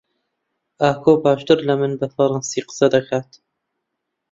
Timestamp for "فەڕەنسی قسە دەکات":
2.15-3.29